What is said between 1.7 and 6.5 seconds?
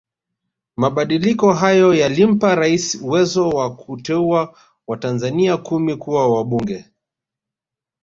yalimpa Raisi uwezo wa kuteua watanzania kumi kuwa